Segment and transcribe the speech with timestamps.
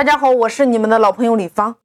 [0.00, 1.76] 大家好，我是你们的老朋友李芳。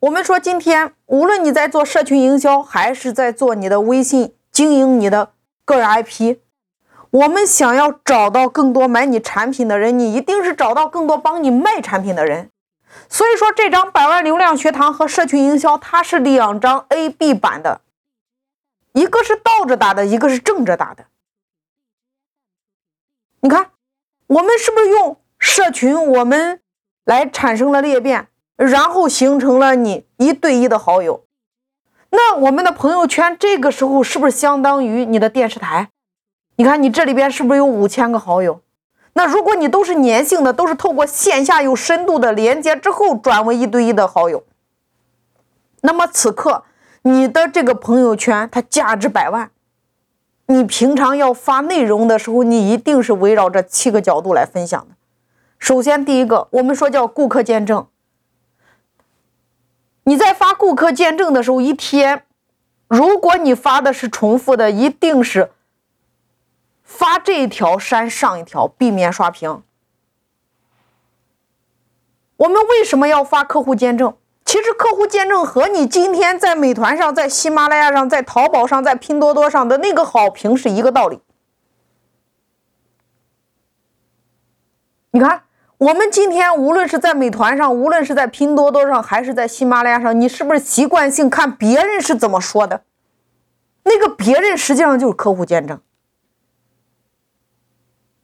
[0.00, 5.32] 我们说，今天无论你在做社群营销，还是在做你的微信经营你的
[5.64, 6.36] 个人 IP，
[7.08, 12.50] 我们想要找到更多买你产品的人，你一定是找到更多帮你卖产品的人。
[13.08, 17.80] 所以说，这张百万流量学堂和社群营销，它是两张 A、B 版的，
[18.92, 21.06] 一个是倒着打的，一个是正着打的。
[23.40, 23.70] 你看，
[24.26, 25.96] 我们是不是用社群？
[26.08, 26.60] 我们
[27.04, 31.24] 来产生了裂变，然后形成了你一对一的好友。
[32.10, 35.90] 那我们的朋友圈这个时候是不是相当于你的电视台？
[36.56, 38.60] 你看你这里边是不是有五千个好友？
[39.14, 44.44] 那如果你都是粘性的，都是透过线下有深度的连接之后转为一对一的好友，
[45.82, 46.64] 那么此刻
[47.02, 49.50] 你的这个朋友圈它价值百万。
[50.46, 54.94] 你平常要发内容的时候，你一定是围绕这七个角度来分享的。
[55.64, 57.86] 首先，第一个，我们说叫顾客见证。
[60.02, 62.26] 你在发顾客见证的时候，一天，
[62.86, 65.52] 如果你发的是重复的，一定是
[66.82, 69.62] 发这一条删上一条，避免刷屏。
[72.36, 74.14] 我们为什么要发客户见证？
[74.44, 81.22] 其实客户见证和你今天在美团上、在喜马拉雅上、在淘宝上、在拼多多上的那个好评是一个道理。
[85.12, 85.44] 你看，
[85.84, 92.84] 我们今天无论是在美团上，无论是在拼多多上，还是在喜马拉雅上，你是不是习惯性看别人是怎么说的？
[93.82, 95.78] 那个别人实际上就是客户见证。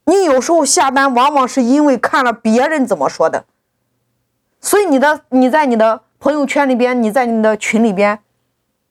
[0.05, 3.45] 你有时候下单，往往是因为看了别人怎么说的，
[4.59, 8.23] 所以你的你在你的朋友圈里边，你在你的群里边，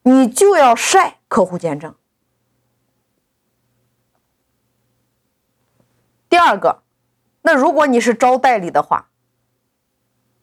[0.03, 1.93] 你就要晒客户见证。
[6.29, 6.81] 第二个。
[7.43, 9.07] 那如果你是招代理的话，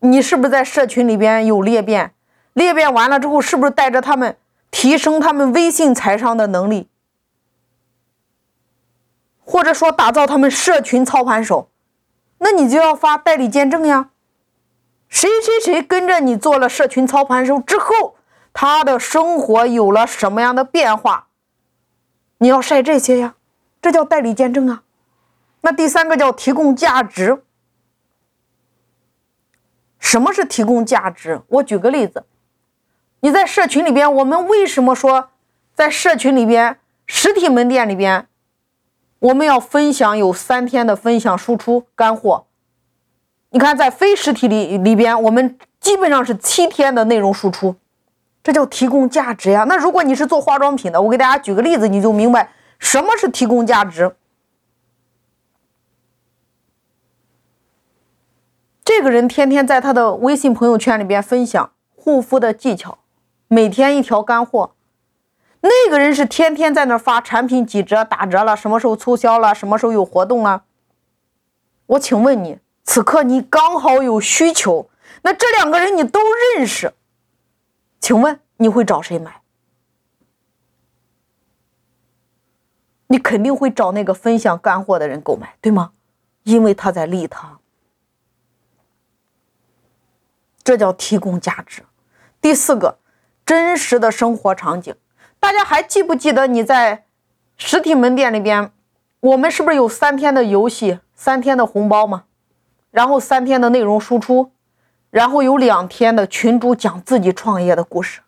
[0.01, 2.15] 你是不是在社群里边有裂变？
[2.53, 4.37] 裂变完了之后，是不是带着他们
[4.71, 6.89] 提升他们微信财商的能力，
[9.45, 11.71] 或者说打造他们社群操盘手？
[12.39, 14.11] 那你就要发代理见证呀。
[15.09, 18.17] 谁谁谁跟着你做了社群操盘手之后，
[18.53, 21.29] 他的生活有了什么样的变化？
[22.39, 23.35] 你要晒这些呀，
[23.81, 24.83] 这叫代理见证啊。
[25.61, 27.43] 那第三个叫提供价值。
[29.99, 31.43] 什么是提供价值？
[31.49, 32.25] 我举个例子，
[33.21, 35.31] 你在社群里边，我们为什么说
[35.75, 38.27] 在社群里边、实体门店里边，
[39.19, 42.47] 我们要分享有三天的分享输出干货？
[43.51, 47.75] 你看，在非实体里里边，我们基本上是七天的内容输出，
[48.43, 49.65] 这叫提供价值呀。
[49.65, 54.15] 那如果你是做化妆品的，我给大家举个例子，你就明白什么是提供价值。
[58.99, 62.99] 这个人天天在他的微信朋友圈里边分享护肤的技巧，
[63.47, 64.73] 每天一条干货。
[65.61, 70.65] 那个人是天天在那发产品几折、打折了，什么时候促销了，什么时候有活动了。
[71.87, 74.91] 我请问你，此刻你刚好有需求，
[75.23, 76.19] 那这两个人你都
[76.57, 76.93] 认识，
[78.01, 79.43] 请问你会找谁买？
[83.07, 85.93] 你肯定会找那个分享干货的人购买，对吗？
[86.43, 87.58] 因为他在利他。
[90.69, 91.83] 这叫提供价值。
[92.43, 92.99] 第四个，
[93.47, 94.95] 真实的生活场景。
[95.41, 97.07] 大家还记不记得你在
[97.57, 98.71] 实体门店里边，
[99.21, 102.25] 我们是不是有三天的游戏、三天的红包吗？
[102.91, 104.51] 然后三天的内容输出，
[105.09, 108.21] 然后有两天的群主讲自己创业的故事。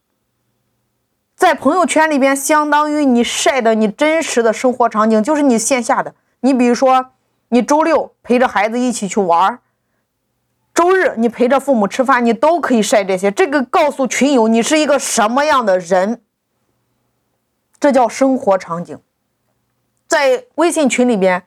[1.36, 6.14] 在朋友圈里边，相当于你晒的你真实的生活场景，就是你线下的。
[6.40, 7.10] 你比如说，
[7.50, 9.58] 你周六陪着孩子一起去玩儿。
[10.80, 13.30] 周日你陪着父母吃饭，你都可以晒这些。
[13.30, 16.22] 这个告诉群友你是一个什么样的人，
[17.78, 18.98] 这叫生活场景。
[20.06, 21.44] 在微信群里边，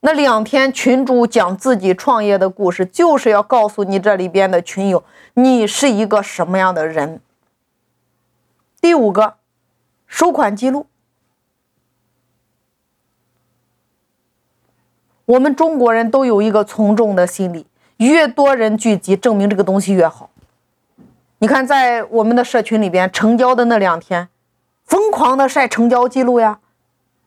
[0.00, 7.22] 那两天群主讲自己创业的故事，就是要告诉你这里边的群友你是一个什么样的人。
[8.82, 9.36] 第五个，
[10.06, 10.86] 收款记录。
[15.24, 17.66] 我们中国人都有一个从众的心理。
[17.98, 20.30] 越多人聚集，证明这个东西越好。
[21.38, 24.28] 你看，在我们的社群里边，成交的那两天，
[24.84, 26.60] 疯狂的晒成交记录呀。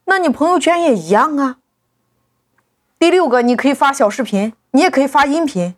[0.05, 1.57] 那你朋友圈也一样啊。
[2.97, 5.75] 第六个，你可以发小视频，你也可以发音频，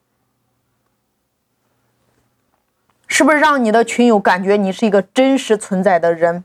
[3.08, 6.44] 是不是让你的群友感觉你是一个真实存在的人？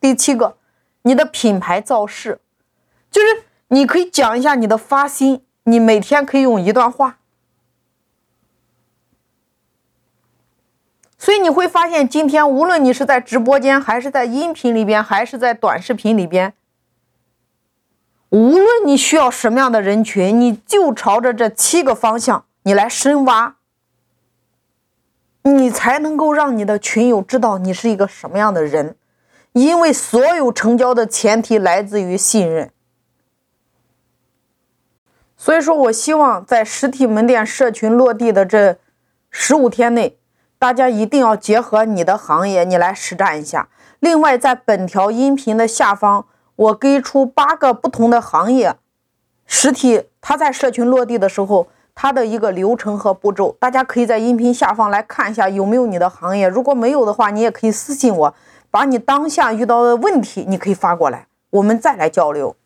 [0.00, 0.56] 第七个，
[1.02, 2.40] 你的品牌造势，
[3.10, 7.18] 就是你可以讲一下你的发心，你每天可以用一段话。
[11.24, 16.52] 所以你会发现，今天无论你是在直播间，还是在音频里边，还是在短视频里边，
[18.28, 23.56] 无论你需要什么样的人群，你就朝着这七个方向你来深挖，
[25.44, 28.96] 你才能够让你的群友知道你是一个什么样的人。
[29.52, 32.70] 因为所有成交的前提来自于信任，
[35.38, 38.76] 所以说我希望在实体门店社群落地的这
[39.30, 40.18] 十五天内。
[40.64, 43.68] 大家一定要结合你的行业，你来实战一下。
[44.00, 46.24] 另外，在本条音频的下方，
[46.56, 48.74] 我给出八个不同的行业
[49.44, 56.48] 实体，它在社群落地的时候，它的一个流程和步骤，大家可以在音频下方来看一下有没有你的行业。
[56.48, 58.34] 如果没有的话，你也可以私信我，
[58.70, 62.56] 把你当下遇到的问题，你可以发过来，我们再来交流。